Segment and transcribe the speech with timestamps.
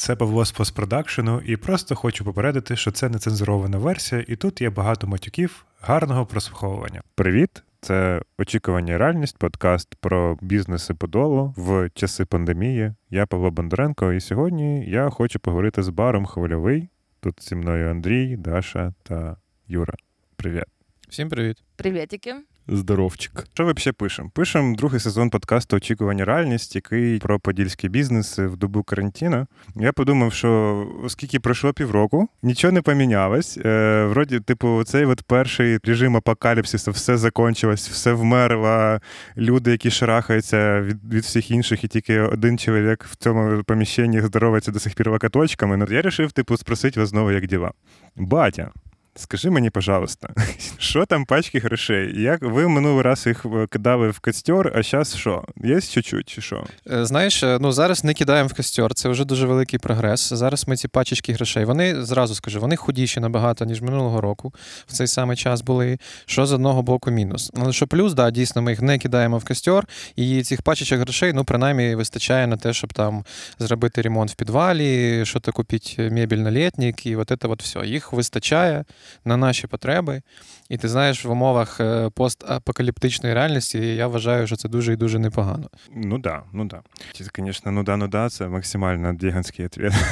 [0.00, 4.60] це Павло з постпродакшену, і просто хочу попередити, що це не цензурована версія, і тут
[4.60, 7.02] є багато матюків гарного прослуховування.
[7.14, 7.62] Привіт!
[7.80, 12.94] Це очікування реальність, подкаст про бізнеси подолу в часи пандемії.
[13.10, 16.88] Я Павло Бондаренко, і сьогодні я хочу поговорити з баром Хвильовий.
[17.20, 19.36] Тут зі мною Андрій, Даша та
[19.68, 19.94] Юра.
[20.36, 20.64] Привіт.
[21.08, 21.56] Всім привіт.
[21.76, 22.34] Привітики.
[22.72, 23.44] Здоровчик.
[23.54, 24.30] Що ви ще пишемо?
[24.34, 29.46] Пишемо другий сезон подкасту Очікування реальність, який про подільські бізнеси в добу карантину.
[29.76, 33.58] Я подумав, що оскільки пройшло півроку, нічого не помінялось.
[33.64, 38.98] Е, Вроді, типу, цей от перший режим апокаліпсису, все закончилось, все вмерло.
[39.36, 44.72] Люди, які шарахаються від від всіх інших, і тільки один чоловік в цьому поміщенні здоровається
[44.72, 45.76] до сих пір локоточками.
[45.76, 47.72] Ну, я вирішив, типу, спросити вас знову, як діла.
[48.16, 48.70] Батя.
[49.16, 50.28] Скажи мені, пожалуйста,
[50.78, 52.22] що там пачки грошей?
[52.22, 55.44] Як ви минулий раз їх е, кидали в костер, а зараз що?
[55.64, 56.64] Є чуть-чуть чи що?
[56.92, 60.32] Е, знаєш, е, ну зараз не кидаємо в костер, це вже дуже великий прогрес.
[60.32, 61.64] Зараз ми ці пачечки грошей.
[61.64, 64.54] Вони зразу скажу, вони худіші набагато, ніж минулого року.
[64.86, 65.98] В цей самий час були.
[66.26, 67.50] Що з одного боку мінус.
[67.56, 71.32] Але що плюс, да, дійсно, ми їх не кидаємо в костер, і цих пачечок грошей,
[71.32, 73.24] ну, принаймні, вистачає на те, щоб там
[73.58, 77.86] зробити ремонт в підвалі, що то купити мебель на літник, і от це от все.
[77.86, 78.84] Їх вистачає
[79.24, 80.22] на наші потреби.
[80.70, 85.18] І ти знаєш, в умовах е, постапокаліптичної реальності я вважаю, що це дуже і дуже
[85.18, 85.68] непогано.
[85.96, 86.80] Ну да, ну да.
[87.20, 89.92] Звісно, ну да, ну да, це максимально діганський відповідь.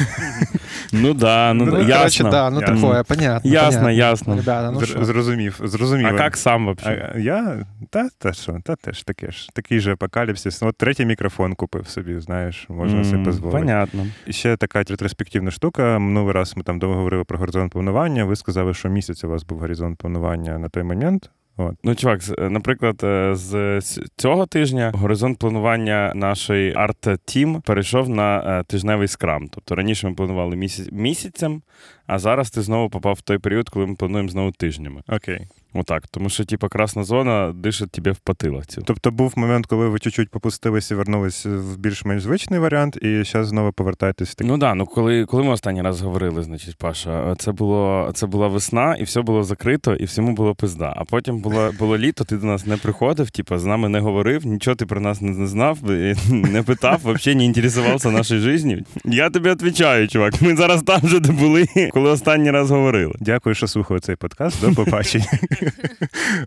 [0.92, 2.30] Ну да, ну, ну ясно.
[2.30, 3.50] да, ну такое, понятно.
[3.50, 3.90] Ясно, понятно.
[3.90, 4.36] ясно.
[4.36, 5.04] Ребята, ну що?
[5.04, 6.06] Зрозумів, зрозумів.
[6.06, 7.12] А як сам вообще?
[7.14, 9.48] А, я та та що, та теж таке ж.
[9.52, 10.62] Такий же апокаліпсис.
[10.62, 13.58] Ну, от третій мікрофон купив собі, знаєш, можна собі дозволити.
[13.58, 14.06] Понятно.
[14.26, 15.98] І ще така ретроспективна штука.
[15.98, 18.24] Минулий раз ми там довго говорили про горизонт планування.
[18.24, 21.30] Ви сказали, що місяць у вас був горизонт планування на той момент.
[21.60, 21.74] От.
[21.84, 23.80] Ну, чувак, наприклад, е, з
[24.16, 29.48] цього тижня горизонт планування нашої арт-тім перейшов на е, тижневий скрам.
[29.48, 31.62] Тобто раніше ми планували місяць місяцем,
[32.06, 35.02] а зараз ти знову попав в той період, коли ми плануємо знову тижнями.
[35.08, 35.46] Окей.
[35.78, 36.08] Отак.
[36.10, 38.82] Тому що, типа, красна зона дишить тебе в потилицю.
[38.86, 43.48] Тобто був момент, коли ви чуть-чуть попустились і вернулись в більш-менш звичний варіант, і зараз
[43.48, 44.50] знову повертаєтесь в такий.
[44.50, 48.26] Ну так, да, ну коли, коли ми останній раз говорили, значить, Паша, це було це
[48.26, 50.94] була весна, і все було закрито, і всьому було пизда.
[50.96, 54.46] А потім було було літо, ти до нас не приходив, типу, з нами не говорив,
[54.46, 55.78] нічого ти про нас не, знав,
[56.30, 58.84] не питав, взагалі не інтересувався нашою життю.
[59.04, 60.42] Я тобі відповідаю, чувак.
[60.42, 63.14] Ми зараз там же де були, коли останній раз говорили.
[63.20, 64.60] Дякую, що слухали цей подкаст.
[64.60, 65.26] До побачення.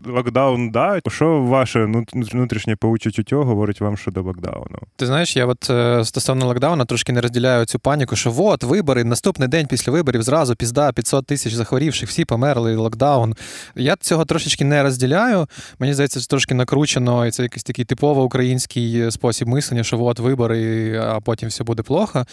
[0.05, 0.99] Локдаун, да.
[1.07, 4.79] Що ваше ну, внутрішнє пауче чуття говорить вам щодо локдауну?
[4.95, 9.03] Ти знаєш, я от е, стосовно локдауна трошки не розділяю цю паніку, що от вибори,
[9.03, 13.35] наступний день після виборів зразу пізда 500 тисяч захворівших, всі померли, локдаун.
[13.75, 15.47] Я цього трошечки не розділяю.
[15.79, 20.19] Мені здається, це трошки накручено, і це якийсь такий типово український спосіб мислення, що от
[20.19, 22.25] вибори, а потім все буде плохо.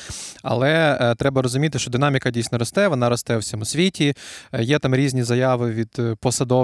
[0.42, 4.14] Але е, треба розуміти, що динаміка дійсно росте, вона росте в всьому світі.
[4.52, 6.14] Е, Є там різні заяви від е,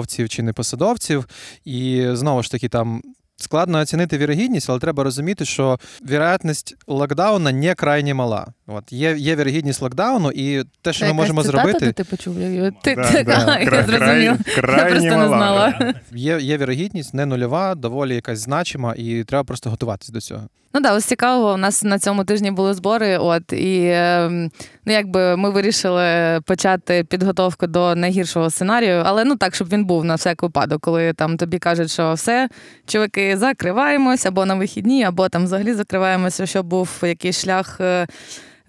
[0.05, 1.27] посадовців чи непосадовців.
[1.65, 3.01] І знову ж таки, там
[3.37, 5.79] Складно оцінити вірогідність, але треба розуміти, що
[6.09, 8.47] вірогідність локдауна не крайні мала.
[8.67, 12.39] От є, є вірогідність локдауну, і те, що Це ми можемо зробити, Ти почув?
[12.39, 13.59] Я, ти, Да, ти, да.
[13.71, 14.39] я зрозумів.
[14.47, 15.93] Я крайні просто не знала.
[16.11, 20.49] є, є вірогідність не нульова, доволі якась значима, і треба просто готуватись до цього.
[20.75, 21.53] Ну да, ось цікаво.
[21.53, 23.17] У нас на цьому тижні були збори.
[23.17, 24.51] От і ем,
[24.85, 30.05] ну якби ми вирішили почати підготовку до найгіршого сценарію, але ну так, щоб він був
[30.05, 32.49] на всяк випадок, коли там тобі кажуть, що все,
[32.85, 38.07] чуваки, закриваємось або на вихідні, або там взагалі закриваємося, щоб був якийсь шлях е,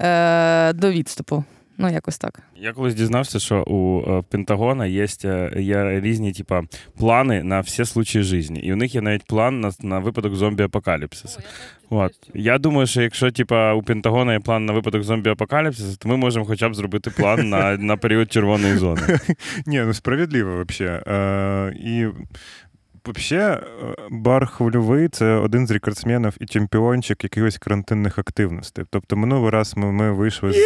[0.01, 1.45] е, до відступу.
[1.79, 2.43] Ну, якось так.
[2.57, 6.63] Я колись дізнався, що у е, Пентагона є, е, є різні типа,
[6.99, 8.55] плани на всі случаї життя.
[8.63, 11.39] І у них є навіть план на, на випадок зомбі-апокаліпсису.
[11.91, 12.13] От.
[12.35, 16.45] Я думаю, що якщо типа, у Пентагона є план на випадок зомбі-апокаліпсису, то ми можемо
[16.45, 19.01] хоча б зробити план на, на період червоної зони.
[19.67, 21.03] Ні, ну справедливо взагалі.
[21.07, 22.07] Е, і
[23.09, 23.61] Взагалі,
[24.11, 28.85] бар хвильовий це один з рекордсменів і чемпіончик якихось карантинних активностей.
[28.91, 30.57] Тобто, минулий раз ми, ми вийшли з,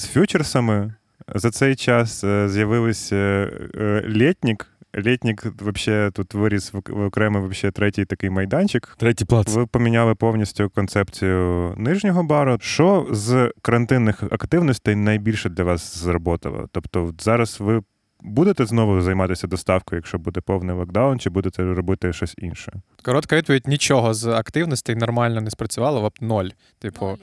[0.00, 0.94] з фьючерсами.
[1.34, 4.66] За цей час е, з'явився е, літнік.
[4.96, 8.96] Літнік взагалі тут виріс в, окремий вообще, третій такий майданчик.
[8.98, 9.54] Третій плац.
[9.54, 12.58] Ви поміняли повністю концепцію нижнього бару.
[12.60, 16.68] Що з карантинних активностей найбільше для вас зработало?
[16.72, 17.82] Тобто, зараз ви
[18.22, 22.72] будете знову займатися доставкою, якщо буде повний локдаун, чи будете робити щось інше?
[23.02, 26.48] Коротка відповідь: нічого з активностей нормально не спрацювало, от ноль.
[26.78, 27.18] Типу,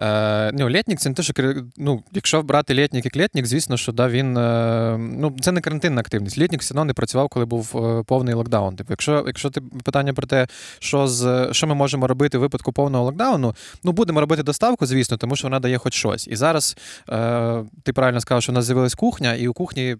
[0.00, 1.32] Е, ну, Лєтнік це не те, що
[1.76, 6.00] ну, якщо брати літнік як літнік, звісно, що да, він е, ну, це не карантинна
[6.00, 6.38] активність.
[6.38, 8.76] Літнік все одно не працював, коли був е, повний локдаун.
[8.76, 10.46] Типу, якщо якщо ти питання про те,
[10.78, 13.54] що з що ми можемо робити в випадку повного локдауну,
[13.84, 16.28] ну будемо робити доставку, звісно, тому що вона дає хоч щось.
[16.28, 16.76] І зараз
[17.10, 19.96] е, ти правильно сказав, що у нас з'явилась кухня, і у кухні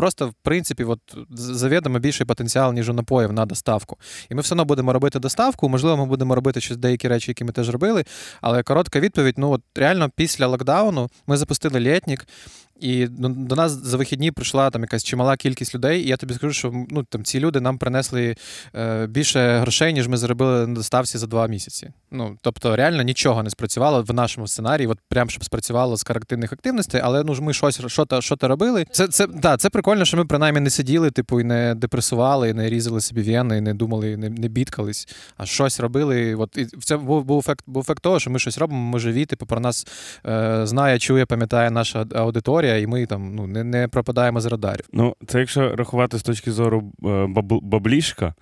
[0.00, 1.00] просто, в принципі, от
[1.30, 3.96] завідомо більший потенціал, ніж у напоїв на доставку.
[4.30, 5.68] І ми все одно будемо робити доставку.
[5.68, 8.04] Можливо, ми будемо робити щось деякі речі, які ми теж робили.
[8.40, 12.26] Але коротка відповідь: ну от реально після локдауну ми запустили літнік.
[12.80, 16.52] І до нас за вихідні прийшла там якась чимала кількість людей, і я тобі скажу,
[16.52, 18.36] що ну там ці люди нам принесли
[18.74, 21.90] е, більше грошей, ніж ми заробили на доставці за два місяці.
[22.10, 26.52] Ну тобто, реально нічого не спрацювало в нашому сценарії, от прям щоб спрацювало з карактивних
[26.52, 28.86] активностей, але ну ж ми щось що то що то робили.
[28.90, 32.54] Це це да, це прикольно, що ми принаймні не сиділи, типу, і не депресували, і
[32.54, 36.34] не різали собі вени, і не думали, і не не бідкались, а щось робили.
[36.34, 38.80] От і це був був ефект був ефект того, що ми щось робимо.
[38.90, 39.86] Ми живі, типу, про нас
[40.26, 44.46] е, знає, чує, пам'ятає наша аудиторія історія, і ми там ну не не пропадаємо з
[44.46, 44.84] радарів.
[44.92, 47.26] Ну, це якщо рахувати з точки зору е,
[47.62, 48.34] баблішка,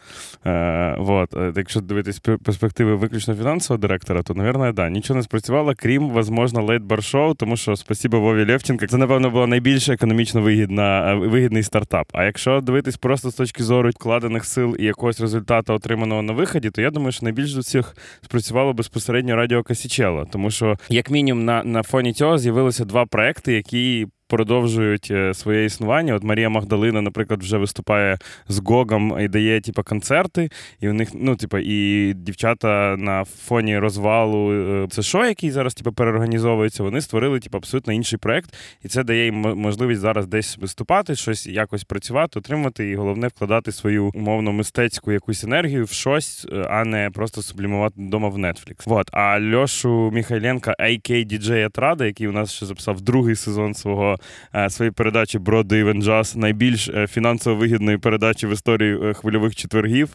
[0.46, 5.72] е, вот, е, якщо дивитись перспективи виключно фінансового директора, то, мабуть, да, нічого не спрацювало,
[5.76, 10.42] крім, можливо, late bar show, тому що спасибо Вові Левченка, це, напевно, було найбільш економічно
[10.42, 12.06] вигідна, вигідний стартап.
[12.12, 16.70] А якщо дивитись просто з точки зору вкладених сил і якогось результату, отриманого на виході,
[16.70, 21.44] то я думаю, що найбільш з усіх спрацювало безпосередньо радіо Касічело, тому що, як мінімум,
[21.44, 26.14] на, на фоні цього з'явилися два проекти, які продовжують е, своє існування.
[26.14, 30.50] От Марія Магдалина, наприклад, вже виступає з Гогом і дає типу, концерти.
[30.80, 35.74] І у них, ну, типу, і дівчата на фоні розвалу е, це шо, який зараз
[35.74, 38.54] типу, переорганізовується, вони створили типу, абсолютно інший проект,
[38.84, 43.72] і це дає їм можливість зараз десь виступати, щось якось працювати, отримати, і головне вкладати
[43.72, 48.82] свою умовно мистецьку якусь енергію в щось, е, а не просто сублімувати вдома в Netflix.
[48.86, 49.08] Вот.
[49.12, 54.17] А Льошу Міхайленка, AK DJ Атрада, який у нас ще записав другий сезон свого
[54.54, 59.56] Е, своїй передачі Broad Even Jazz, найбільш е, фінансово вигідної передачі в історії е, хвильових
[59.56, 60.08] четвергів.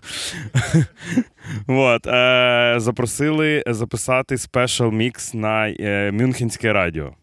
[2.77, 5.75] Запросили записати спешл мікс на
[6.11, 7.13] Мюнхенське радіо.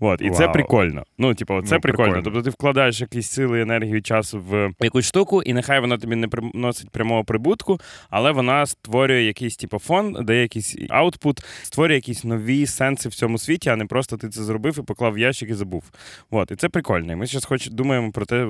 [0.00, 0.38] От, І Вау.
[0.38, 1.04] це прикольно.
[1.18, 2.12] Ну, типу, це ну, прикольно.
[2.12, 2.22] прикольно.
[2.24, 6.28] Тобто ти вкладаєш якісь сили, енергію, час в якусь штуку, і нехай вона тобі не
[6.28, 12.66] приносить прямого прибутку, але вона створює якийсь типу, фон, дає якийсь аутпут, створює якісь нові
[12.66, 15.54] сенси в цьому світі, а не просто ти це зробив і поклав в ящик і
[15.54, 15.84] забув.
[16.30, 17.12] От, І це прикольно.
[17.12, 18.48] І Ми зараз хоч думаємо про те,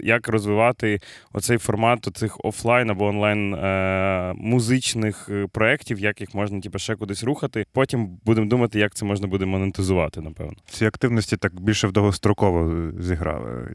[0.00, 1.00] як розвивати
[1.32, 6.96] оцей формат цих офлайн або онлайн е- музичних е, проєктів, як їх можна типу, ще
[6.96, 7.66] кудись рухати.
[7.72, 12.90] Потім будемо думати, як це можна буде монетизувати, напевно ці активності так більше в довгостроково
[13.00, 13.68] зіграли.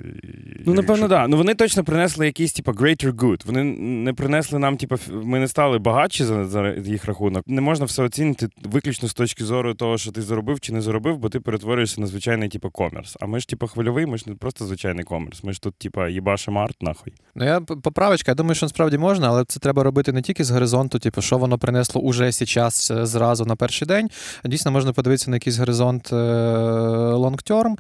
[0.66, 1.10] Ну, напевно, так.
[1.10, 1.28] Да.
[1.28, 3.46] Ну вони точно принесли якийсь, типу, greater good.
[3.46, 3.64] Вони
[4.04, 7.44] не принесли нам, типу, ми не стали багатші за, за їх рахунок.
[7.48, 11.18] Не можна все оцінити виключно з точки зору того, що ти заробив чи не заробив,
[11.18, 13.18] бо ти перетворюєшся на звичайний, типу, комерс.
[13.20, 15.44] А ми ж, типу, хвильовий, ми ж не просто звичайний комерс.
[15.44, 17.14] Ми ж тут, типу, їбашим арт, нахуй.
[17.36, 20.52] Ну я поправочка, я думаю, що насправді можна, але це треба робити не тільки з
[20.52, 24.10] горизонту, типу, що воно принесло уже зараз е, зразу на перший день.
[24.46, 26.14] Дійсно можна подивитися на якийсь горизонт
[27.18, 27.78] long-term.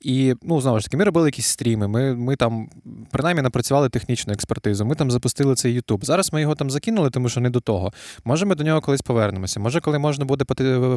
[0.00, 1.88] І ну, знову ж таки, ми робили якісь стріми.
[1.88, 2.68] Ми ми там
[3.10, 4.84] принаймні напрацювали технічну експертизу.
[4.84, 6.04] Ми там запустили цей Ютуб.
[6.04, 7.92] Зараз ми його там закинули, тому що не до того.
[8.24, 9.60] Може, ми до нього колись повернемося.
[9.60, 10.44] Може, коли можна буде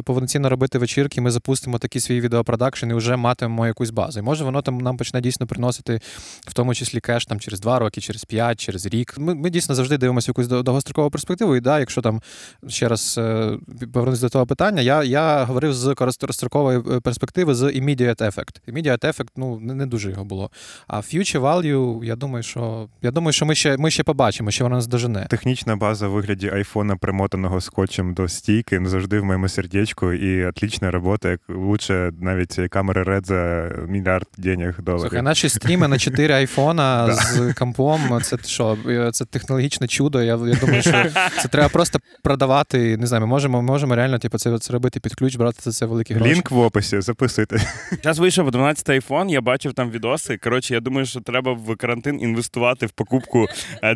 [0.04, 4.20] повноцінно робити вечірки, ми запустимо такий свій відеопродакшн і вже матимемо якусь базу.
[4.20, 6.00] І може воно там нам почне дійсно приносити,
[6.40, 9.14] в тому числі кеш там через два роки, через п'ять, через рік.
[9.18, 11.56] Ми ми дійсно завжди дивимося якусь довгострокову перспективу.
[11.56, 12.22] І да, якщо там
[12.68, 13.58] ще раз е,
[13.92, 18.60] повернутися до того питання, я я говорив з короткострокової е, перспективи з immediate effect.
[18.68, 20.50] Immediate effect, ну не, не дуже його було.
[20.86, 24.64] А future value, я думаю, що я думаю, що ми ще ми ще побачимо, що
[24.64, 25.26] вона нас дожене.
[25.30, 30.90] Технічна база в вигляді айфона, примотаного скотчем до стійки, завжди в моєму сердечку, і отлічна
[30.90, 35.00] робота, як лучше навіть камери Red за мільярд денег доларів.
[35.00, 38.20] Слухай, наші стріми на 4 айфона з компом.
[38.22, 38.78] Це що?
[39.12, 40.22] Це технологічне чудо.
[40.22, 41.04] Я я думаю, що
[41.42, 42.96] це треба просто продавати.
[42.96, 45.86] Не знаю, ми можемо можемо реально типу, це, це робити під ключ, брати за це
[45.86, 46.34] великі гроші.
[46.34, 47.56] Лінк в описі, записуйте.
[48.02, 50.36] Зараз вийшов 12 iPhone, я бачив там відоси.
[50.36, 53.46] Коротше, я думаю, що треба в карантин інвестувати в покупку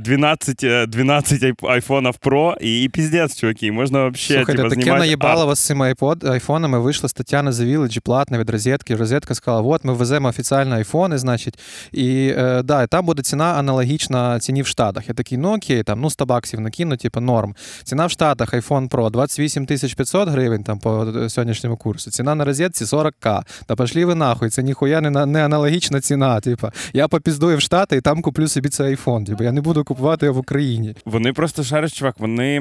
[0.01, 3.73] 12 12 айфонів Pro і, і піздець, чуваки.
[3.73, 6.79] Можна взагалі Слухайте, типу, таке знімати наїбало вас з цими айфонами.
[6.79, 8.97] Вийшла стаття на The Village, платна від розетки.
[8.97, 11.59] Розетка сказала: от ми веземо офіційно айфони, значить,
[11.93, 15.09] і е, да, і там буде ціна аналогічна ціні в Штатах.
[15.09, 17.55] Я такий, ну окей, там ну 100 баксів накину, типу норм.
[17.85, 22.11] Ціна в Штатах iPhone Pro 28 500 гривень там по сьогоднішньому курсу.
[22.11, 23.43] Ціна на розетці 40 40к.
[23.67, 26.41] Та пошлі ви нахуй, це ніхуя не, на- не аналогічна ціна.
[26.41, 29.25] Типа, я попіздую в Штати і там куплю собі цей айфон.
[29.25, 30.95] Типа, я не буду купувати його в Україні.
[31.05, 32.15] Вони просто шариш, чувак.
[32.19, 32.57] Вони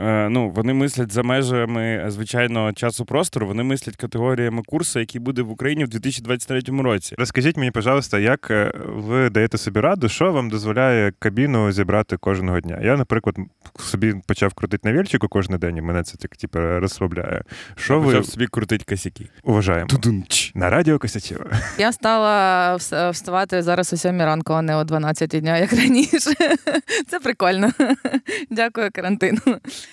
[0.00, 3.46] е, ну вони мислять за межами е, звичайного часу простору.
[3.46, 7.14] Вони мислять категоріями курсу, який буде в Україні в 2023 році.
[7.18, 12.60] Розкажіть мені, пожалуйста, як е, ви даєте собі раду, що вам дозволяє кабіну зібрати кожного
[12.60, 12.78] дня?
[12.82, 13.36] Я, наприклад,
[13.78, 17.42] собі почав крутити на вільчику кожен день, і мене це так, типу, розслабляє.
[17.76, 19.28] Що ви Почав собі крутить косяки.
[19.44, 19.86] уважаємо?
[19.88, 20.52] Тудунч.
[20.54, 21.44] На радіо Косячева.
[21.78, 22.76] Я стала
[23.10, 26.18] вставати зараз о 7 ранку, а не о 12 дня, як раніше.
[27.08, 27.70] Це прикольно.
[28.50, 29.40] Дякую карантину.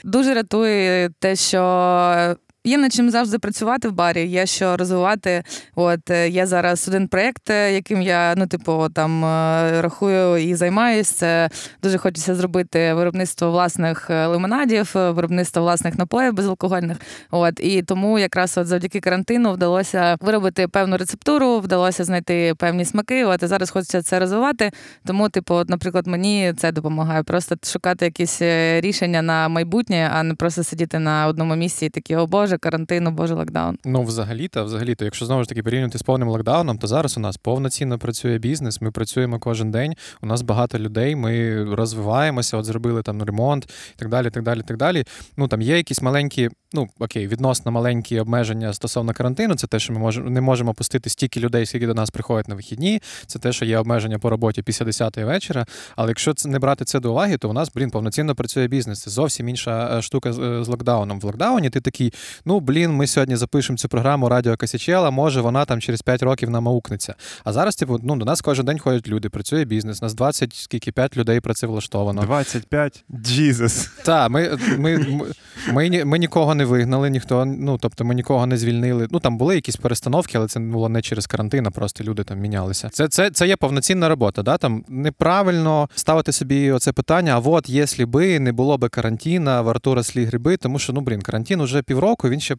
[0.04, 2.36] Дуже рятує те, що.
[2.68, 5.44] Є над чим завжди працювати в барі, є що розвивати.
[5.76, 10.56] От е, є зараз один проєкт, е, яким я ну, типу, там е, рахую і
[10.56, 11.50] займаюся.
[11.84, 16.98] Дуже хочеться зробити виробництво власних лимонадів, виробництво власних напоїв безалкогольних.
[17.32, 23.26] От і тому якраз от завдяки карантину вдалося виробити певну рецептуру, вдалося знайти певні смаки.
[23.26, 24.72] От і зараз хочеться це розвивати.
[25.06, 27.24] Тому, типу, от, наприклад, мені це допомагає.
[27.24, 28.42] Просто шукати якісь
[28.80, 33.08] рішення на майбутнє, а не просто сидіти на одному місці і такі, о Боже, карантин,
[33.08, 33.78] о Боже, локдаун.
[33.86, 37.38] Ну, взагалі-то, взагалі-то, якщо знову ж таки порівнювати з повним локдауном, то зараз у нас
[37.38, 38.82] повноцінно працює бізнес.
[38.82, 39.94] Ми працюємо кожен день.
[40.22, 41.16] У нас багато людей.
[41.16, 44.30] Ми розвиваємося, от зробили там ремонт і так далі.
[44.30, 45.04] так далі, так далі.
[45.38, 49.56] Ну там є якісь маленькі, ну окей, відносно маленькі обмеження стосовно карантину.
[49.56, 52.56] Це те, що ми можемо не можемо пустити стільки людей, скільки до нас приходять на
[52.56, 53.02] вихідні.
[53.26, 55.66] Це те, що є обмеження по роботі після 10-ї вечора.
[55.96, 59.02] Але якщо це не брати це до уваги, то у нас, блін, повноцінно працює бізнес.
[59.02, 60.34] Це зовсім інша е, штука е,
[60.64, 61.20] з локдауном.
[61.20, 62.14] В локдауні ти такий,
[62.48, 66.50] ну блін, ми сьогодні запишемо цю програму Радіо Касячела, може вона там через 5 років
[66.50, 67.16] нам аукнеться.
[67.44, 70.02] А зараз, типу, ну до нас кожен день ходять люди, працює бізнес.
[70.02, 72.22] Нас 20, скільки 5 людей працевлаштовано.
[72.22, 73.04] 25.
[73.10, 73.90] Jesus.
[74.06, 78.58] Так, ми, ми, ми, ми, ми нікого не вигнали, ніхто, ну тобто ми нікого не
[78.58, 79.08] звільнили.
[79.12, 82.40] Ну там були якісь перестановки, але це було не через карантин, а просто люди там
[82.40, 82.90] мінялися.
[82.90, 84.44] Це, це, це є повноцінна робота.
[84.44, 84.58] Да?
[84.58, 87.34] Там неправильно ставити собі оце питання.
[87.34, 91.02] А от якщо би не було би карантина, в Артура слі гриби, тому що ну
[91.02, 92.56] блін, карантин уже півроку, він ще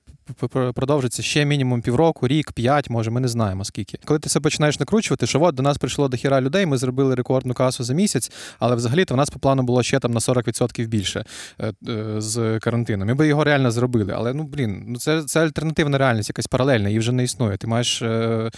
[0.74, 3.98] продовжиться ще мінімум півроку, рік, п'ять, може, ми не знаємо скільки.
[4.04, 7.14] Коли ти це починаєш накручувати, що от до нас прийшло до хіра людей, ми зробили
[7.14, 10.86] рекордну касу за місяць, але взагалі-то в нас по плану було ще там на 40%
[10.86, 11.24] більше
[11.60, 13.08] е, е, з карантином.
[13.08, 14.12] Ми би його реально зробили.
[14.16, 17.56] Але ну блін, ну це, це альтернативна реальність, якась паралельна, її вже не існує.
[17.56, 18.50] Ти маєш е,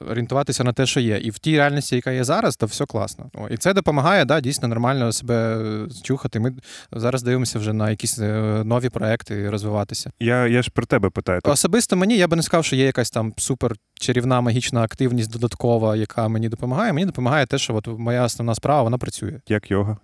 [0.00, 1.18] орієнтуватися на те, що є.
[1.18, 3.30] І в тій реальності, яка є зараз, то все класно.
[3.34, 5.58] О, і це допомагає, да, дійсно нормально себе
[6.02, 6.40] чухати.
[6.40, 6.54] Ми
[6.92, 8.18] зараз дивимося вже на якісь
[8.64, 10.10] нові проекти розвиватися.
[10.20, 11.40] Я, я ж про тебе питаю.
[11.44, 15.96] Особисто мені я би не сказав, що є якась там супер чарівна магічна активність додаткова,
[15.96, 16.92] яка мені допомагає.
[16.92, 19.40] Мені допомагає те, що от моя основна справа вона працює.
[19.48, 19.96] Як йога?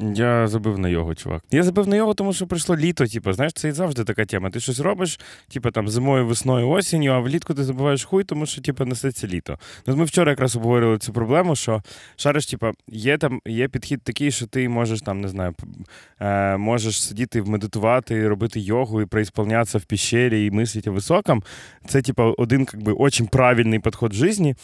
[0.00, 1.42] Я забив на його, чувак.
[1.50, 3.06] Я забив на його, тому що прийшло літо.
[3.06, 4.50] Типу, знаєш, це і завжди така тема.
[4.50, 8.60] Ти щось робиш, типу там зимою, весною, осінню, а влітку ти забуваєш хуй, тому що
[8.62, 9.58] типу, несеться літо.
[9.86, 11.82] Ну, ми вчора якраз обговорювали цю проблему, що
[12.16, 15.54] шариш, типу, є там є підхід такий, що ти можеш там, не знаю,
[16.20, 21.42] е, можеш сидіти, медитувати, робити йогу і преисполнятися в пещері і мислити високом.
[21.88, 24.54] Це, типу, один как би, очень правильний підход в житті.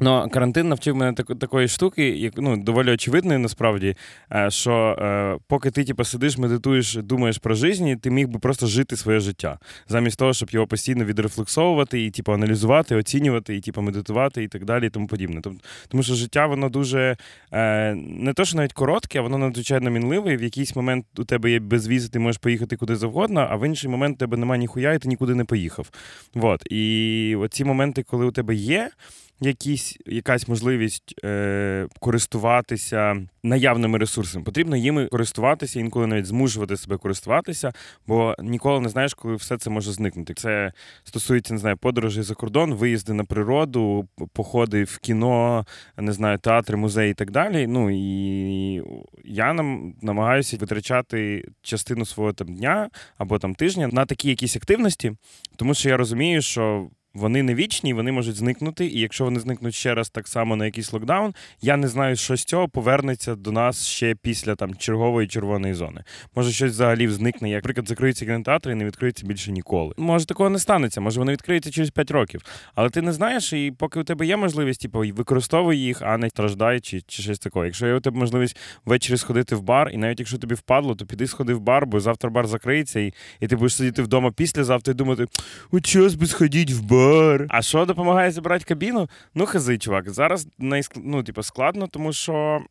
[0.00, 3.96] Ну, карантин навчив мене так, такої штуки, як ну доволі очевидної насправді,
[4.32, 8.66] е, що е, поки ти типу, сидиш, медитуєш, думаєш про життя, ти міг би просто
[8.66, 9.58] жити своє життя,
[9.88, 14.64] замість того, щоб його постійно відрефлексовувати і типу, аналізувати, оцінювати, і типу, медитувати і так
[14.64, 15.40] далі, і тому подібне.
[15.40, 15.58] Тому,
[15.88, 17.16] тому що життя воно дуже
[17.52, 20.32] е, не то, що навіть коротке, а воно надзвичайно мінливе.
[20.32, 23.66] І в якийсь момент у тебе є безвіз, ти можеш поїхати куди завгодно, а в
[23.66, 25.90] інший момент у тебе немає ніхуя, і ти нікуди не поїхав.
[26.34, 26.72] Вот.
[26.72, 28.90] І оці моменти, коли у тебе є
[29.44, 34.44] якісь, якась можливість е, користуватися наявними ресурсами.
[34.44, 37.72] Потрібно їми користуватися, інколи навіть змушувати себе користуватися,
[38.06, 40.34] бо ніколи не знаєш, коли все це може зникнути.
[40.34, 40.72] Це
[41.04, 46.76] стосується не знаю, подорожей за кордон, виїзди на природу, походи в кіно, не знаю, театри,
[46.76, 47.66] музеї і так далі.
[47.66, 48.82] Ну і
[49.24, 55.12] я нам намагаюся витрачати частину свого там дня або там тижня на такі якісь активності,
[55.56, 56.88] тому що я розумію, що.
[57.14, 60.64] Вони не вічні, вони можуть зникнути, і якщо вони зникнуть ще раз так само на
[60.64, 65.28] якийсь локдаун, я не знаю, що з цього повернеться до нас ще після там чергової
[65.28, 66.04] червоної зони.
[66.36, 69.94] Може, щось взагалі зникне, як, наприклад, закриються кінотеатри і не відкриються більше ніколи.
[69.96, 72.40] Може, такого не станеться, може вони відкриються через 5 років.
[72.74, 76.30] Але ти не знаєш, і поки у тебе є можливість, типу, використовуй їх, а не
[76.30, 77.66] страждай чи, чи щось такое.
[77.66, 81.06] Якщо є у тебе можливість ввечері сходити в бар, і навіть якщо тобі впадло, то
[81.06, 84.92] піди сходи в бар, бо завтра бар закриється, і, і ти будеш сидіти вдома післязавтра
[84.92, 85.26] і думати,
[85.72, 87.46] от час би сходити в бар.
[87.48, 89.08] А що допомагає зібрати кабіну?
[89.34, 90.10] Ну, хази, чувак.
[90.10, 90.92] Зараз найск...
[90.96, 92.64] ну, типу, складно, тому що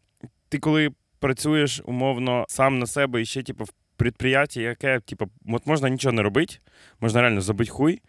[0.50, 5.68] ти коли працюєш умовно сам на себе і ще, типу, в підприємстві, яке, типу, от
[5.68, 6.56] можна нічого не робити,
[7.00, 8.02] можна реально забити хуй.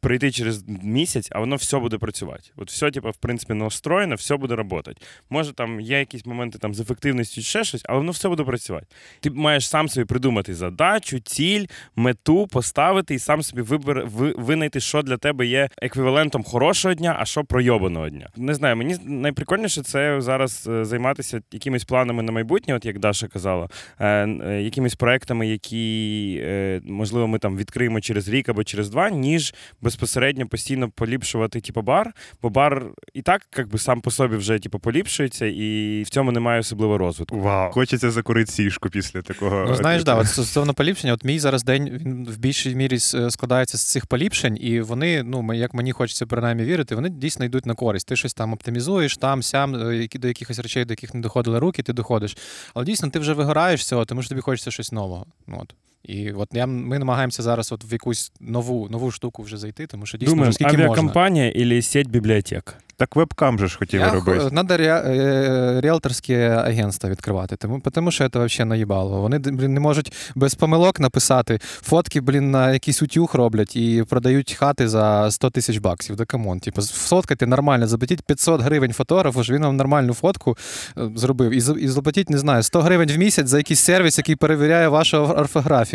[0.00, 2.50] Прийти через місяць, а воно все буде працювати.
[2.56, 4.94] От все, типу, в принципі, настроєно, все буде працювати.
[5.30, 8.86] Може, там є якісь моменти там з ефективністю, ще щось, але воно все буде працювати.
[9.20, 11.66] Ти маєш сам собі придумати задачу, ціль,
[11.96, 17.16] мету поставити і сам собі вибер, ви, винайти, що для тебе є еквівалентом хорошого дня,
[17.18, 18.28] а що пройобаного дня.
[18.36, 23.28] Не знаю, мені найприкольніше це зараз е, займатися якимись планами на майбутнє, от як Даша
[23.28, 23.68] казала,
[23.98, 29.10] е, е, якимись проектами, які е, можливо ми там відкриємо через рік або через два,
[29.10, 32.12] ніж безпосередньо постійно поліпшувати типу, бар.
[32.42, 36.60] Бо бар і так якби сам по собі вже типу, поліпшується, і в цьому немає
[36.60, 37.40] особливо розвитку.
[37.40, 37.72] Вау.
[37.72, 39.64] Хочеться закурити сішку після такого.
[39.68, 43.78] Ну, знаєш, да, от стосовно поліпшення, от мій зараз день він в більшій мірі складається
[43.78, 47.74] з цих поліпшень, і вони, ну як мені хочеться принаймні вірити, вони дійсно йдуть на
[47.74, 48.08] користь.
[48.08, 51.82] Ти щось там оптимізуєш, там, сям, е, до якихось речей, до яких не доходили руки,
[51.82, 52.36] ти доходиш.
[52.74, 55.26] Але дійсно ти вже вигораєш з цього, тому що тобі хочеться щось нового.
[55.46, 55.74] Ну, От.
[56.04, 60.06] І от я, ми намагаємося зараз от в якусь нову нову штуку вже зайти, тому
[60.06, 60.84] що дійсно Думаємо, вже скільки можна.
[60.84, 62.76] авіакомпанія або сеть бібліотек.
[63.00, 64.50] Так вебкам же ж хотіли Я робити.
[64.50, 69.20] Треба ріелторське агентство відкривати, тому, тому що це взагалі наїбало.
[69.20, 71.58] Вони блін, не можуть без помилок написати.
[71.62, 76.16] Фотки, блін, на якийсь утюг роблять і продають хати за 100 тисяч баксів.
[76.16, 76.60] Да come on.
[76.60, 80.56] Типу, сфоткайте нормально, заплатіть 500 гривень фотографу, що він вам нормальну фотку
[80.98, 81.50] е, зробив.
[81.50, 85.16] І, і заплатіть, не знаю, 100 гривень в місяць за якийсь сервіс, який перевіряє вашу
[85.16, 85.89] орфографію.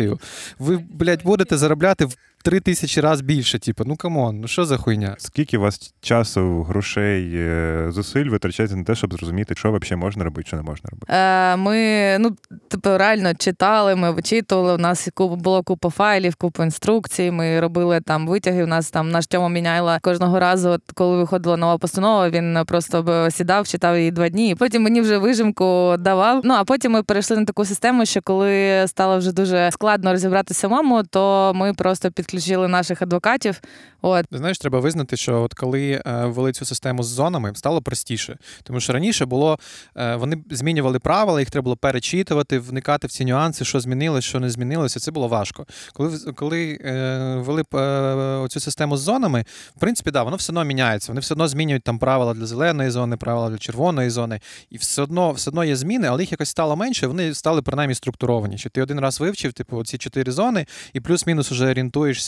[0.58, 3.58] Ви, блядь, будете заробляти в 3 тисячі разів більше.
[3.58, 5.14] Типу, ну come on, ну що за хуйня?
[5.18, 10.24] Скільки у вас часу, грошей, е, зусиль витрачається на те, щоб зрозуміти, що взагалі можна
[10.24, 11.12] робити, що не можна робити?
[11.12, 12.36] Е, ми ну,
[12.68, 14.74] типу, реально читали, ми вичитували.
[14.74, 17.30] У нас було купа файлів, купа інструкцій.
[17.30, 18.64] Ми робили там витяги.
[18.64, 23.02] У нас там наш Тьома міняйла кожного разу, от, коли виходила нова постанова, він просто
[23.02, 24.54] б сідав, читав її два дні.
[24.54, 26.40] Потім мені вже вижимку давав.
[26.44, 30.60] Ну а потім ми перейшли на таку систему, що коли стало вже дуже складно розібратися
[30.60, 32.35] самому, то ми просто підключили
[32.68, 33.60] наших адвокатів.
[34.02, 38.38] От Знаєш, треба визнати, що от коли е, ввели цю систему з зонами, стало простіше.
[38.62, 39.58] Тому що раніше було
[39.96, 44.40] е, вони змінювали правила, їх треба було перечитувати, вникати в ці нюанси, що змінилось, що
[44.40, 45.00] не змінилося.
[45.00, 45.66] Це було важко.
[45.92, 47.62] Коли коли е, ввели
[48.48, 49.44] цю систему з зонами,
[49.76, 51.12] в принципі, да, воно все одно міняється.
[51.12, 54.40] Вони все одно змінюють там правила для зеленої зони, правила для червоної зони,
[54.70, 57.06] і все одно все одно є зміни, але їх якось стало менше.
[57.06, 58.58] Вони стали принаймні структуровані.
[58.58, 62.25] Що ти один раз вивчив, типу, ці чотири зони, і плюс-мінус уже орієнтуєшся,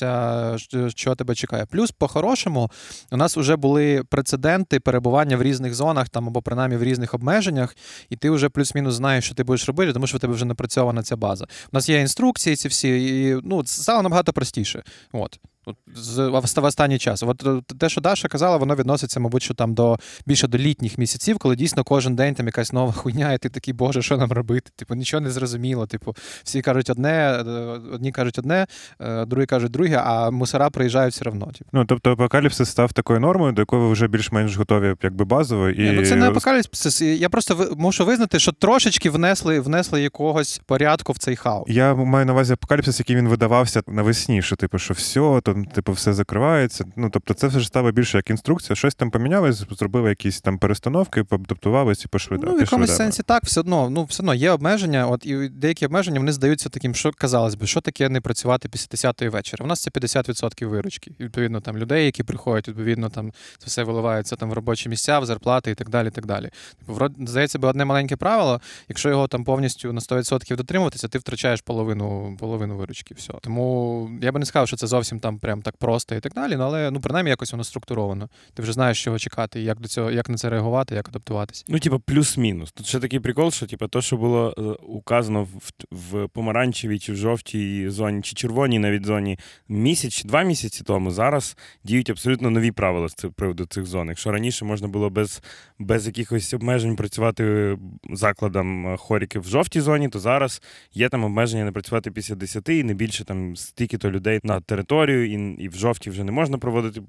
[0.56, 1.66] що- що тебе чекає.
[1.66, 2.70] Плюс, по-хорошому,
[3.12, 7.76] у нас вже були прецеденти перебування в різних зонах там або принаймні в різних обмеженнях,
[8.10, 11.02] і ти вже плюс-мінус знаєш, що ти будеш робити, тому що в тебе вже напрацьована
[11.02, 11.44] ця база.
[11.44, 14.82] У нас є інструкції, ці всі, і ну, стало набагато простіше.
[15.12, 15.40] От.
[15.68, 17.22] От з в останній час.
[17.22, 20.98] От е, те, що Даша казала, воно відноситься, мабуть, що там до більше до літніх
[20.98, 24.32] місяців, коли дійсно кожен день там якась нова хуйня, і ти такий, боже, що нам
[24.32, 24.70] робити?
[24.76, 25.86] Типу, нічого не зрозуміло.
[25.86, 27.52] Типу, всі кажуть одне, е,
[27.92, 28.66] одні кажуть одне,
[29.00, 31.46] е, другі кажуть друге, а мусора приїжджають все одно.
[31.46, 31.70] Типу.
[31.72, 35.68] Ну, тобто апокаліпсис став такою нормою, до якої ви вже більш-менш готові, якби базово.
[35.68, 35.82] І...
[35.82, 37.00] Ні, ну це не апокаліпсис.
[37.02, 41.64] Я просто мушу визнати, що трошечки внесли, внесли якогось порядку в цей хаос.
[41.68, 45.92] Я маю на увазі апокаліпсис, який він видавався навесні, що типу, що все, там, типу,
[45.92, 46.84] все закривається.
[46.96, 48.76] Ну, тобто, це все ж стало більше як інструкція.
[48.76, 52.38] Щось там помінялось, зробили якісь там перестановки, поадаптувалися і пішли.
[52.42, 55.06] Ну, в якомусь сенсі так, все одно, ну, все одно є обмеження.
[55.06, 59.10] От і деякі обмеження вони здаються таким, що казалось би, що таке не працювати після
[59.10, 59.64] 10-ї вечора.
[59.64, 61.10] У нас це 50% виручки.
[61.18, 65.18] І, відповідно, там людей, які приходять, відповідно, там це все виливається там в робочі місця,
[65.18, 66.08] в зарплати і так далі.
[66.08, 66.50] І так далі.
[66.78, 68.60] Типу, врод- здається би, одне маленьке правило.
[68.88, 73.14] Якщо його там повністю на 100% дотримуватися, ти втрачаєш половину, половину виручки.
[73.14, 73.32] Все.
[73.40, 76.56] Тому я би не сказав, що це зовсім там прям так просто і так далі.
[76.56, 78.28] Ну, але ну, принаймні якось воно структуровано.
[78.54, 81.64] Ти вже знаєш, чого чекати, як до цього, як на це реагувати, як адаптуватися.
[81.68, 82.72] Ну, типа, плюс-мінус.
[82.72, 87.12] Тут ще такий прикол, що типа, то, що було е, указано в, в помаранчевій чи
[87.12, 92.50] в жовтій зоні, чи червоній навіть зоні місяць чи два місяці тому, зараз діють абсолютно
[92.50, 94.08] нові правила з цього приводу цих зон.
[94.08, 95.42] Якщо раніше можна було без,
[95.78, 97.76] без якихось обмежень працювати
[98.10, 100.62] закладам е, хоріків в жовтій зоні, то зараз
[100.94, 105.32] є там обмеження не працювати після 10 і не більше там стільки-то людей на територію,
[105.32, 107.02] і, і в жовтій вже не можна проводити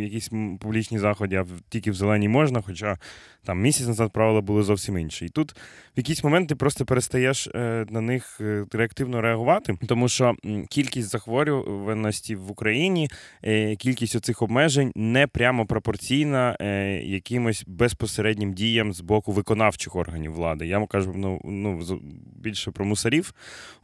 [0.00, 2.98] якісь публічні заходи, а тільки в зеленій можна, хоча
[3.46, 5.26] там місяць назад правила були зовсім інші.
[5.26, 5.56] І тут в
[5.96, 10.34] якийсь момент ти просто перестаєш е, на них е, реактивно реагувати, тому що
[10.68, 13.10] кількість захворюваності в Україні,
[13.42, 16.56] е, кількість оцих обмежень не прямо пропорційна
[17.02, 20.66] якимось безпосереднім діям з боку виконавчих органів влади.
[20.66, 22.00] Я кажу ну, ну,
[22.36, 23.34] більше про мусорів.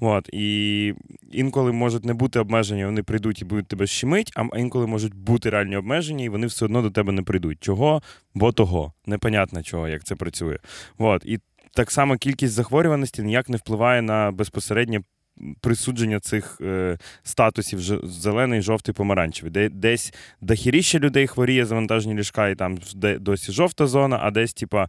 [0.01, 0.95] От, і
[1.33, 5.51] інколи можуть не бути обмеження, вони прийдуть і будуть тебе щемить, а інколи можуть бути
[5.51, 7.59] реальні обмеження, і вони все одно до тебе не прийдуть.
[7.61, 8.03] Чого?
[8.35, 8.93] Бо того.
[9.07, 10.59] Непонятно чого, як це працює.
[10.99, 11.25] От.
[11.25, 11.39] І
[11.75, 15.01] так само кількість захворюваності ніяк не впливає на безпосереднє
[15.61, 19.53] присудження цих е, статусів зелений, жовтий, помаранчевий.
[19.53, 24.55] Де десь дохіріще людей хворіє завантажені ліжка, і там де досі жовта зона, а десь,
[24.55, 24.89] типа.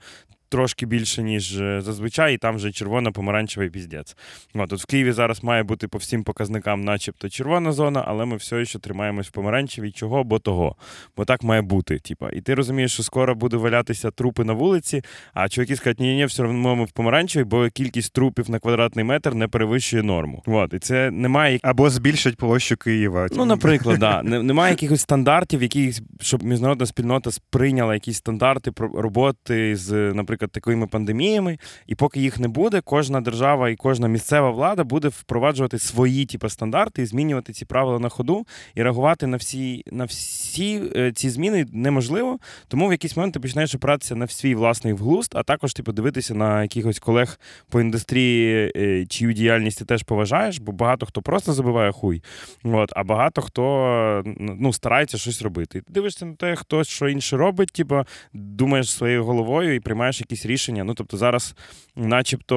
[0.53, 4.17] Трошки більше, ніж е, зазвичай, і там вже червона, помаранчевий піздець.
[4.55, 8.35] От, от в Києві зараз має бути по всім показникам, начебто, червона зона, але ми
[8.35, 9.91] все ще тримаємось в помаранчевій.
[9.91, 10.23] Чого?
[10.23, 10.75] Бо того.
[11.17, 11.99] Бо так має бути.
[11.99, 12.29] Типа.
[12.29, 15.01] І ти розумієш, що скоро буде валятися трупи на вулиці,
[15.33, 19.05] а чуваки скажуть, ні, ні, все одно ми в помаранчевій, бо кількість трупів на квадратний
[19.05, 20.43] метр не перевищує норму.
[20.45, 23.27] От, і це немає Або збільшать площу Києва.
[23.31, 24.23] Ну, наприклад, да.
[24.23, 31.57] Немає якихось стандартів, яких, щоб міжнародна спільнота сприйняла якісь стандарти роботи з, наприклад, такими пандеміями.
[31.87, 36.49] І поки їх не буде, кожна держава і кожна місцева влада буде впроваджувати свої типу,
[36.49, 41.29] стандарти і змінювати ці правила на ходу і реагувати на всі, на всі е, ці
[41.29, 42.39] зміни неможливо.
[42.67, 46.35] Тому в якийсь момент ти починаєш опиратися на свій власний вглуст, а також типу, дивитися
[46.35, 51.53] на якихось колег по індустрії, е, чию діяльність ти теж поважаєш, бо багато хто просто
[51.53, 52.23] забиває хуй.
[52.63, 55.81] От, а багато хто ну, старається щось робити.
[55.81, 58.03] Ти дивишся на те, хто що інше робить, типу,
[58.33, 60.83] думаєш своєю головою і приймаєш якісь рішення.
[60.83, 61.55] Ну, тобто зараз,
[61.95, 62.55] начебто,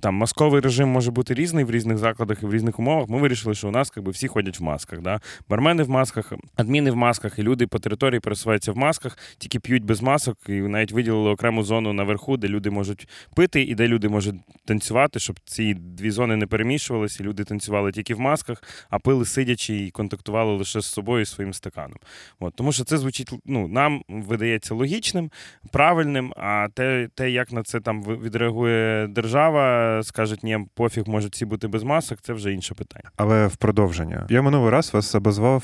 [0.00, 3.08] там масковий режим може бути різний в різних закладах і в різних умовах.
[3.08, 5.00] Ми вирішили, що у нас якби, всі ходять в масках.
[5.00, 5.20] Да?
[5.48, 9.84] Бармени в масках, адміни в масках, і люди по території пересуваються в масках, тільки п'ють
[9.84, 14.08] без масок, і навіть виділили окрему зону наверху, де люди можуть пити і де люди
[14.08, 19.24] можуть танцювати, щоб ці дві зони не перемішувалися, люди танцювали тільки в масках, а пили
[19.24, 21.98] сидячи і контактували лише з собою і своїм стаканом.
[22.40, 25.30] От, тому що це звучить ну, нам видається логічним,
[25.70, 26.32] правильним.
[26.40, 31.68] А те, те, як на це там відреагує держава, скажуть, ні, пофіг, можуть всі бути
[31.68, 33.10] без масок, це вже інше питання.
[33.16, 34.26] Але в продовження.
[34.30, 35.62] Я минулий раз вас обозвав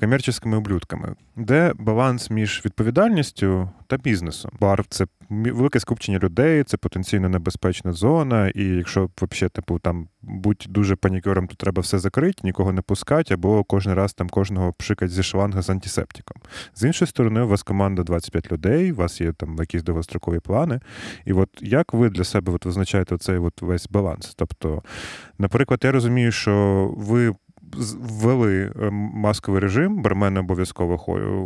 [0.00, 4.50] комерческими комерційними ублюдками, де баланс між відповідальністю та бізнесом.
[4.60, 8.48] Бар це велике скупчення людей, це потенційно небезпечна зона.
[8.48, 13.34] І якщо взагалі, типу, там будь дуже панікером, то треба все закрити, нікого не пускати,
[13.34, 16.42] або кожен раз там кожного пшикать зі шланга з антисептиком.
[16.74, 20.80] З іншої сторони, у вас команда 25 людей, у вас є там якісь довгострокові плани.
[21.24, 24.34] І от як ви для себе от визначаєте цей весь баланс?
[24.36, 24.82] Тобто,
[25.38, 27.34] наприклад, я розумію, що ви
[27.72, 30.98] ввели е, масковий режим, бармени обов'язково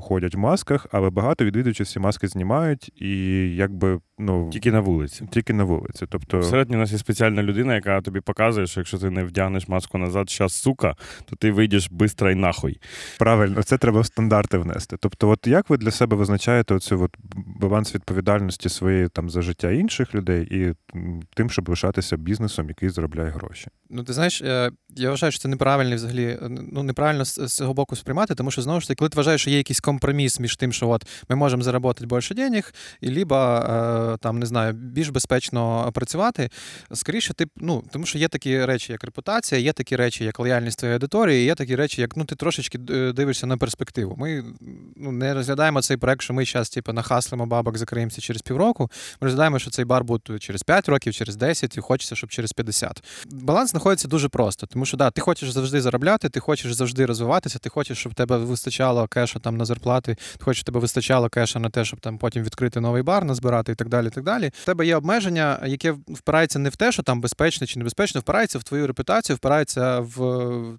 [0.02, 3.10] ходять в масках, але багато відвідувачів ці маски знімають і
[3.56, 5.28] якби ну Тільки на вулиці.
[5.30, 6.06] тільки на вулиці.
[6.08, 9.68] Тобто, Всередині у нас є спеціальна людина, яка тобі показує, що якщо ти не вдягнеш
[9.68, 12.80] маску назад, щас, сука, то ти вийдеш бистро і нахуй.
[13.18, 14.96] правильно, це треба в стандарти внести.
[15.00, 17.16] Тобто, от як ви для себе визначаєте оцю от
[17.60, 20.74] баланс відповідальності своєї там за життя інших людей і
[21.34, 23.68] тим, щоб лишатися бізнесом, який заробляє гроші?
[23.90, 26.38] Ну, ти знаєш, е, я вважаю, що це неправильно взагалі, е,
[26.72, 29.50] ну неправильно з, цього боку сприймати, тому що знову ж таки, коли ти вважаєш, що
[29.50, 34.16] є якийсь компроміс між тим, що от ми можемо заробити більше денег, і либо е,
[34.20, 36.50] там не знаю, більш безпечно працювати.
[36.92, 40.78] Скоріше, ти ну тому, що є такі речі, як репутація, є такі речі, як лояльність
[40.78, 44.16] твоєї аудиторії, є такі речі, як ну ти трошечки е, дивишся на перспективу.
[44.18, 44.44] Ми
[44.96, 48.82] ну не розглядаємо цей проект, що ми зараз типу, нахаслимо бабок, закриємося через півроку.
[49.20, 52.52] Ми розглядаємо, що цей бар буде через 5 років, через 10, і хочеться, щоб через
[52.52, 53.04] 50.
[53.30, 57.58] Баланс знаходиться дуже просто, тому що да, ти хочеш завжди заробляти, ти хочеш завжди розвиватися,
[57.58, 61.58] ти хочеш, щоб тебе вистачало кеша там на зарплати, ти хочеш, щоб тебе вистачало кеша
[61.58, 64.06] на те, щоб там потім відкрити новий бар, назбирати і так далі.
[64.06, 64.50] І так далі.
[64.62, 68.58] В тебе є обмеження, яке впирається не в те, що там безпечно чи небезпечно, впирається
[68.58, 70.18] в твою репутацію, впирається в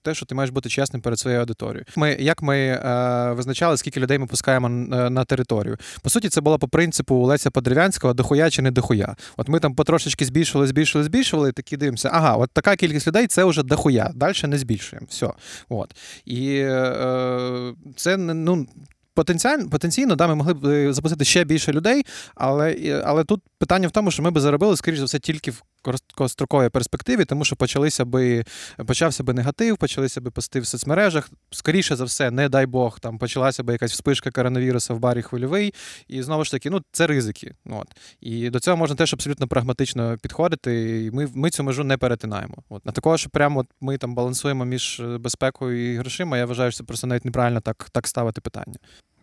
[0.03, 1.85] те, що ти маєш бути чесним перед своєю аудиторією.
[1.95, 5.77] Ми як ми е, визначали, скільки людей ми пускаємо на, на територію.
[6.01, 9.15] По суті, це було по принципу Леся Подерев'янського дохуя чи не дохуя.
[9.37, 12.09] От ми там потрошечки збільшували, збільшували, збільшували, і такі дивимося.
[12.13, 14.11] Ага, от така кількість людей це вже дохуя.
[14.15, 15.07] Далі не збільшуємо.
[15.11, 15.29] Все.
[15.69, 15.95] От.
[16.25, 18.67] І е, це ну.
[19.13, 23.41] Потенціально, потенційно, да, ми могли б е, запустити ще більше людей, але, е, але тут
[23.57, 27.45] питання в тому, що ми би заробили, скоріш за все, тільки в короткостроковій перспективі, тому
[27.45, 28.43] що почалися би,
[28.85, 31.29] почався би негатив, почалися би пости в соцмережах.
[31.51, 35.73] Скоріше за все, не дай Бог, там почалася би якась вспишка коронавірусу в барі хвильовий.
[36.07, 37.55] І знову ж таки, ну це ризики.
[37.65, 37.87] От.
[38.21, 41.03] І до цього можна теж абсолютно прагматично підходити.
[41.05, 42.55] І ми, ми цю межу не перетинаємо.
[42.69, 42.85] От.
[42.85, 46.71] На такого, що прямо от ми там балансуємо між е, безпекою і грошима, я вважаю,
[46.71, 48.75] що це просто навіть неправильно так, так ставити питання.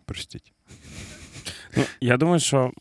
[0.05, 0.53] Простіть.
[1.77, 2.71] Ну, я думаю, що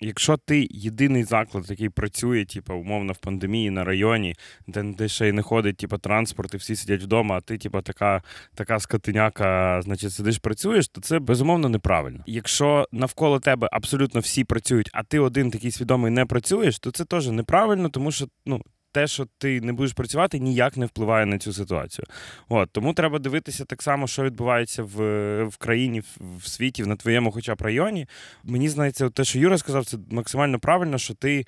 [0.00, 4.34] якщо ти єдиний заклад, який працює, типу, умовно, в пандемії на районі,
[4.66, 7.82] де, де ще й не ходить типу, транспорт, і всі сидять вдома, а ти, типу,
[7.82, 8.22] така,
[8.54, 12.24] така скотиняка, значить, сидиш, працюєш, то це безумовно неправильно.
[12.26, 17.04] Якщо навколо тебе абсолютно всі працюють, а ти один такий свідомий не працюєш, то це
[17.04, 18.62] теж неправильно, тому що ну.
[18.96, 22.04] Те, що ти не будеш працювати, ніяк не впливає на цю ситуацію.
[22.48, 26.02] От тому треба дивитися так само, що відбувається в, в країні,
[26.38, 28.06] в, світі, на твоєму, хоча б районі.
[28.44, 31.46] Мені здається, те, що Юра сказав, це максимально правильно, що ти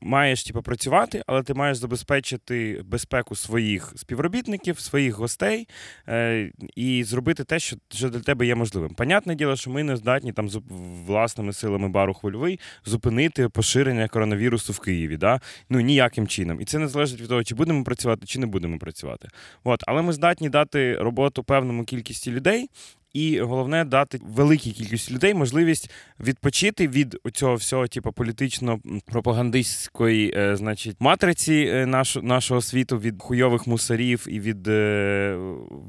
[0.00, 5.68] маєш типу, працювати, але ти маєш забезпечити безпеку своїх співробітників, своїх гостей
[6.08, 8.94] е, і зробити те, що, що для тебе є можливим.
[8.94, 14.72] Понятне діло, що ми не здатні там зуп- власними силами бару хвильовий зупинити поширення коронавірусу
[14.72, 15.16] в Києві.
[15.16, 15.40] Да?
[15.70, 16.60] Ну ніяким чином.
[16.60, 19.28] І це не залежить від того, чи будемо працювати, чи не будемо працювати.
[19.64, 22.68] От, але ми здатні дати роботу певному кількості людей.
[23.12, 30.96] І головне дати великій кількості людей можливість відпочити від цього всього, типу, політично-пропагандистської, е, значить,
[31.00, 35.38] матриці е, наш, нашого світу, від хуйових мусорів і від, е,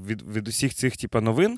[0.07, 1.57] від, від усіх цих типу, новин.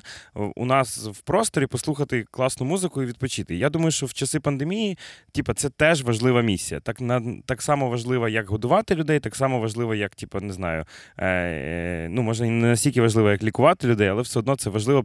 [0.56, 3.56] У нас в просторі послухати класну музику і відпочити.
[3.56, 4.98] Я думаю, що в часи пандемії,
[5.32, 6.80] типу, це теж важлива місія.
[6.80, 10.84] Так на так само важлива, як годувати людей, так само важливо, як, типу, не знаю,
[11.18, 15.00] е, е, ну може не настільки важливо, як лікувати людей, але все одно це важлива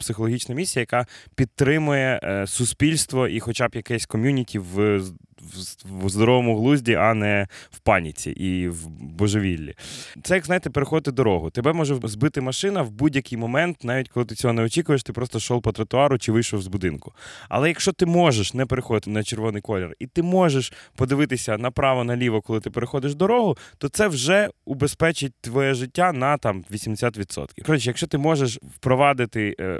[0.49, 5.01] психологічна місія, яка підтримує е, суспільство і, хоча б якесь ком'юніті в,
[5.85, 9.75] в, здоровому глузді, а не в паніці і в божевіллі.
[10.23, 11.49] Це як знаєте, переходити дорогу.
[11.49, 15.37] Тебе може збити машина в будь-який момент, навіть коли ти цього не очікуєш, ти просто
[15.37, 17.13] йшов по тротуару чи вийшов з будинку.
[17.49, 22.59] Але якщо ти можеш не переходити на червоний колір, і ти можеш подивитися направо-наліво, коли
[22.59, 27.65] ти переходиш дорогу, то це вже убезпечить твоє життя на там 80%.
[27.65, 29.79] Коротше, якщо ти можеш впровадити е,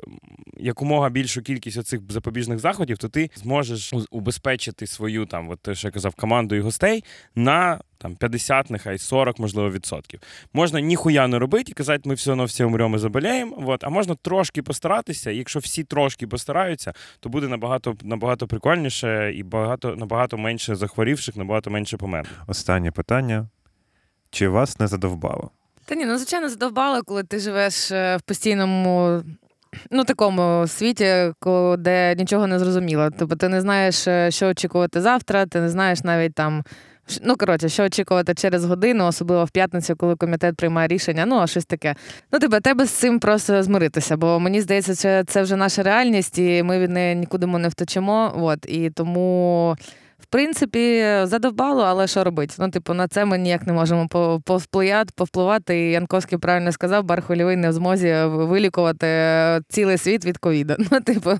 [0.58, 5.91] якомога більшу кількість оцих запобіжних заходів, то ти зможеш убезпечити свою там, те, що я
[5.91, 7.04] казав, команду і гостей
[7.36, 10.19] на там 50, нехай 40, можливо, відсотків.
[10.54, 13.63] Можна ніхуя не робити і казати, ми все одно всі умремо і заболіємо.
[13.67, 15.32] От, а можна трошки постаратися.
[15.32, 21.36] І якщо всі трошки постараються, то буде набагато набагато прикольніше і багато набагато менше захворівших,
[21.36, 22.43] набагато менше померлих.
[22.48, 23.48] Останнє питання.
[24.32, 25.52] Чи вас не задовбало?
[25.86, 29.24] Та ні, ну звичайно, задовбало, коли ти живеш е, в постійному.
[29.91, 31.34] Ну, такому світі,
[31.77, 33.10] де нічого не зрозуміло.
[33.19, 36.63] Тобто ти не знаєш, е, що очікувати завтра, ти не знаєш навіть там.
[37.23, 41.47] Ну, коротше, що очікувати через годину, особливо в п'ятницю, коли комітет приймає рішення, ну, а
[41.47, 41.95] щось таке.
[42.32, 46.39] Ну, тебе, тебе з цим просто змиритися, бо мені здається, це, це вже наша реальність,
[46.39, 48.34] і ми від неї нікуди не втечемо.
[48.38, 49.77] От, і тому.
[50.32, 52.54] Принципі, задовбало, але що робити?
[52.60, 55.80] Ну, типу, на це ми ніяк не можемо по- повпливати, повпливати.
[55.80, 60.76] І Янковський правильно сказав, бар хвильовий не в змозі вилікувати е, цілий світ від ковіду.
[60.92, 61.32] Ну, типу,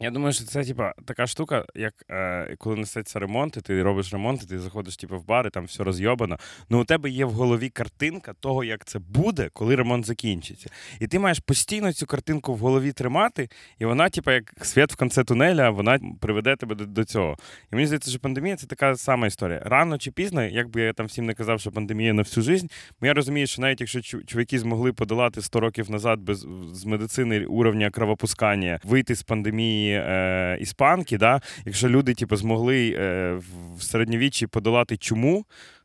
[0.00, 4.12] Я думаю, що це типа така штука, як е, коли несеться ремонт, і ти робиш
[4.12, 6.38] ремонт, і ти заходиш типу, в бар, і там все розйобано.
[6.70, 10.70] Ну у тебе є в голові картинка того, як це буде, коли ремонт закінчиться.
[11.00, 14.96] І ти маєш постійно цю картинку в голові тримати, і вона, типу, як світ в
[14.96, 17.36] кінці тунеля, вона приведе тебе до, до цього.
[17.72, 19.62] І мені здається, що пандемія це така сама історія.
[19.64, 22.66] Рано чи пізно, як би я там всім не казав, що пандемія на всю життя,
[23.02, 27.90] я розумію, що навіть якщо чуваки змогли подолати 100 років назад без з медицини уровня
[27.90, 31.40] кровопускання, вийти з пандемії е, іспанки, да?
[31.64, 33.32] якщо люди типу, змогли е,
[33.76, 35.44] в- середньовіччі подолати чуму.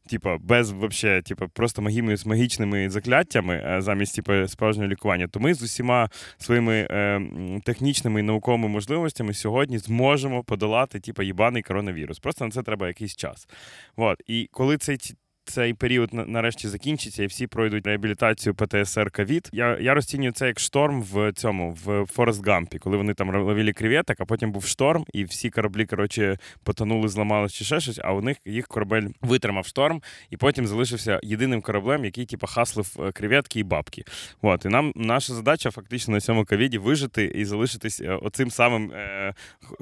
[0.10, 5.40] Типа, без вообще, типа, просто магіми, з магічними закляттями е, замість типа, справжнього лікування, то
[5.40, 7.22] ми з усіма своїми е,
[7.64, 12.20] технічними і науковими можливостями сьогодні зможемо подолати типа, їбаний коронавірус.
[12.20, 13.48] Просто на це треба якийсь час.
[13.96, 14.22] От.
[14.28, 14.98] І коли цей
[15.46, 19.50] цей період нарешті закінчиться і всі пройдуть реабілітацію ПТСР ковід.
[19.54, 23.74] Я, я розцінюю це як шторм в цьому в Форест Гампі, коли вони там ловили
[23.74, 28.00] креветок, а потім був шторм, і всі кораблі коротше потонули, зламалися чи ще щось.
[28.04, 32.96] А у них їх корабель витримав шторм, і потім залишився єдиним кораблем, який типу, хаслив
[33.00, 34.04] е, креветки і бабки.
[34.42, 38.92] От і нам наша задача фактично на цьому ковіді вижити і залишитись е, оцим самим,
[38.92, 39.34] е,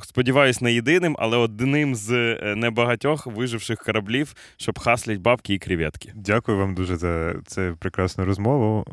[0.04, 2.12] сподіваюсь, не єдиним, але одним з
[2.56, 6.12] небагатьох виживших кораблів, щоб хаслять бабки і креветки.
[6.16, 8.86] Дякую вам дуже за цю прекрасну розмову.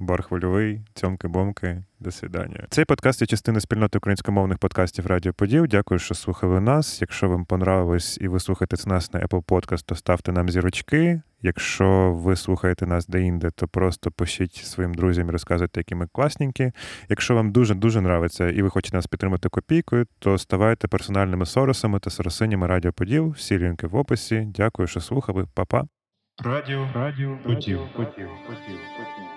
[0.00, 1.82] Бар хвильовий, цьомки-бомки.
[2.00, 2.66] До свидання.
[2.70, 5.66] Цей подкаст є частиною спільноти українськомовних подкастів Радіо Поділ.
[5.66, 7.00] Дякую, що слухали нас.
[7.00, 11.22] Якщо вам понравилось і ви слухаєте нас на Apple Podcast, то ставте нам зірочки.
[11.42, 16.72] Якщо ви слухаєте нас де-інде, то просто пишіть своїм друзям і розказуйте, які ми класненькі.
[17.08, 22.10] Якщо вам дуже-дуже нравиться і ви хочете нас підтримати копійкою, то ставайте персональними соросами та
[22.10, 23.30] соросинями Радіо Поділ.
[23.30, 24.48] Всі лінки в описі.
[24.54, 25.46] Дякую, що слухали.
[25.54, 25.84] Па-па.
[26.44, 29.28] Радіо, радіо, потів, потів, потів, потів.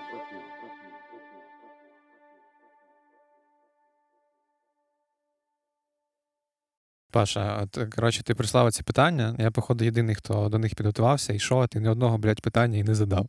[7.10, 9.36] Паша, от, коротше, ти прислав ці питання.
[9.38, 12.82] Я, походу, єдиний, хто до них підготувався, і що, ти ні одного, блядь, питання і
[12.82, 13.26] не задав.